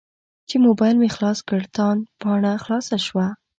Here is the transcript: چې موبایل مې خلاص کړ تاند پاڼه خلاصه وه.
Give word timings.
چې 0.49 0.55
موبایل 0.65 0.95
مې 1.01 1.09
خلاص 1.15 1.39
کړ 1.49 1.61
تاند 1.75 2.01
پاڼه 2.21 2.53
خلاصه 2.63 2.95
وه. 3.15 3.27